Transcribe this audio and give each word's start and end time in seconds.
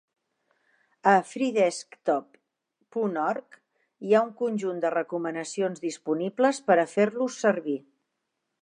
A 1.11 1.11
freedesktop.org. 1.31 3.59
hi 4.09 4.15
ha 4.15 4.23
un 4.29 4.33
conjunt 4.41 4.81
de 4.87 4.93
recomanacions 4.97 5.87
disponibles 5.87 6.63
per 6.71 6.81
a 6.81 6.89
fer-los 6.97 7.39
servir. 7.47 7.79